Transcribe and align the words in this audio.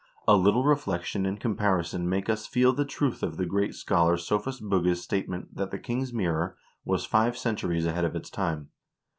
A 0.27 0.35
little 0.35 0.63
reflection 0.63 1.27
and 1.27 1.39
comparison 1.39 2.09
make 2.09 2.27
us 2.27 2.47
feel 2.47 2.73
the 2.73 2.85
truth 2.85 3.21
of 3.21 3.37
the 3.37 3.45
great 3.45 3.75
scholar 3.75 4.17
Sophus 4.17 4.59
Bugge's 4.59 5.03
statement 5.03 5.55
that 5.55 5.69
"The 5.69 5.77
King's 5.77 6.11
Mirror" 6.11 6.57
"was 6.83 7.05
five 7.05 7.37
centuries 7.37 7.85
ahead 7.85 8.05
of 8.05 8.15
its 8.15 8.31
time." 8.31 8.69